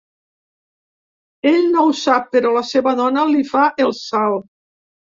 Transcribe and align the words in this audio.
Ell 1.51 1.61
no 1.75 1.83
ho 1.89 1.93
sap, 2.01 2.27
però 2.33 2.55
la 2.59 2.65
seva 2.73 2.99
dona 3.05 3.29
li 3.37 3.47
fa 3.55 3.71
el 3.89 3.97
salt. 4.05 4.53